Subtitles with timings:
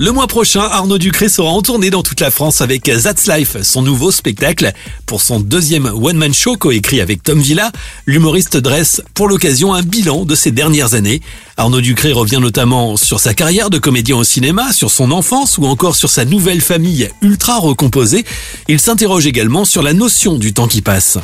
[0.00, 3.56] Le mois prochain, Arnaud Ducré sera en tournée dans toute la France avec That's Life,
[3.62, 4.72] son nouveau spectacle.
[5.06, 7.72] Pour son deuxième one-man show coécrit avec Tom Villa,
[8.06, 11.20] l'humoriste dresse pour l'occasion un bilan de ses dernières années.
[11.56, 15.66] Arnaud Ducré revient notamment sur sa carrière de comédien au cinéma, sur son enfance ou
[15.66, 18.24] encore sur sa nouvelle famille ultra recomposée.
[18.68, 21.18] Il s'interroge également sur la notion du temps qui passe.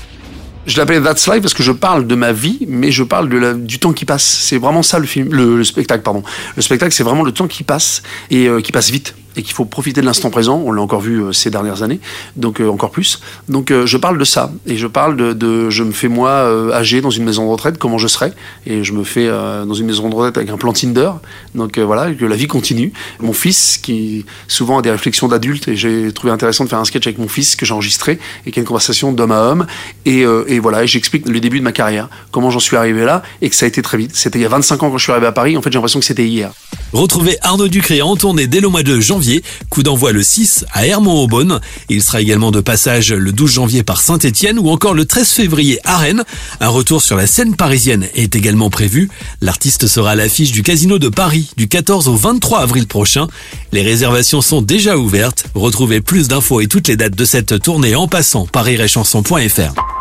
[0.66, 3.28] Je l'appelle That's Life parce que je parle de ma vie, mais je parle
[3.64, 4.24] du temps qui passe.
[4.24, 6.22] C'est vraiment ça le film, le, le spectacle, pardon.
[6.56, 9.54] Le spectacle, c'est vraiment le temps qui passe et euh, qui passe vite et qu'il
[9.54, 10.62] faut profiter de l'instant présent.
[10.64, 12.00] On l'a encore vu euh, ces dernières années,
[12.36, 13.20] donc euh, encore plus.
[13.48, 17.00] Donc euh, je parle de ça et je parle de, je me fais moi âgé
[17.00, 18.32] dans une maison de retraite, comment je serai
[18.66, 21.10] et je me fais dans une maison de retraite avec un plan Tinder.
[21.54, 22.92] Donc voilà, que la vie continue.
[23.20, 26.84] Mon fils qui souvent a des réflexions d'adulte et j'ai trouvé intéressant de faire un
[26.84, 29.66] sketch avec mon fils que j'ai enregistré et qui a une conversation d'homme à homme
[30.04, 33.50] et, et voilà, j'explique le début de ma carrière, comment j'en suis arrivé là et
[33.50, 34.12] que ça a été très vite.
[34.14, 35.56] C'était il y a 25 ans quand je suis arrivé à Paris.
[35.56, 36.52] En fait, j'ai l'impression que c'était hier.
[36.94, 39.42] Retrouvez Arnaud Ducré en tournée dès le mois de janvier.
[39.68, 41.60] Coup d'envoi le 6 à Hermont-Aubonne.
[41.88, 45.80] Il sera également de passage le 12 janvier par Saint-Étienne ou encore le 13 février
[45.82, 46.22] à Rennes.
[46.60, 49.10] Un retour sur la scène parisienne est également prévu.
[49.40, 53.26] L'artiste sera à l'affiche du Casino de Paris du 14 au 23 avril prochain.
[53.72, 55.46] Les réservations sont déjà ouvertes.
[55.56, 59.93] Retrouvez plus d'infos et toutes les dates de cette tournée en passant par iréchanson.fr.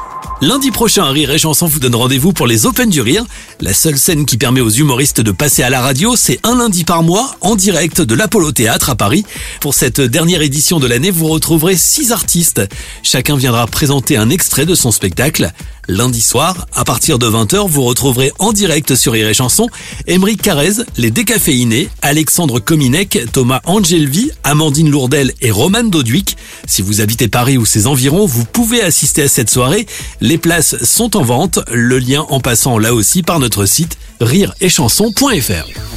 [0.44, 3.23] Lundi prochain, Rire et Chanson vous donne rendez-vous pour les Open du Rire.
[3.61, 6.83] La seule scène qui permet aux humoristes de passer à la radio, c'est un lundi
[6.83, 9.23] par mois en direct de l'Apollo Théâtre à Paris.
[9.61, 12.61] Pour cette dernière édition de l'année, vous retrouverez six artistes.
[13.03, 15.50] Chacun viendra présenter un extrait de son spectacle.
[15.88, 19.69] Lundi soir, à partir de 20h, vous retrouverez en direct sur Rire et Chanson
[20.07, 26.38] Émeric Carrez, les décaféinés, Alexandre Kominek, Thomas Angelvi, Amandine Lourdel et Roman Doduic.
[26.66, 29.85] Si vous habitez Paris ou ses environs, vous pouvez assister à cette soirée.
[30.22, 35.92] Les places sont en vente, le lien en passant là aussi par notre site rireetchanson.fr.